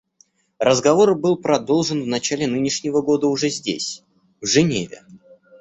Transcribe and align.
Разговор 0.57 1.13
был 1.15 1.37
продолжен 1.37 2.01
в 2.01 2.07
начале 2.07 2.47
нынешнего 2.47 3.03
года 3.03 3.27
уже 3.27 3.49
здесь, 3.51 4.01
в 4.41 4.47
Женеве. 4.47 5.03